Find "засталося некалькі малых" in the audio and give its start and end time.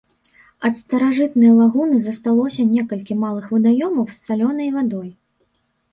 2.05-3.45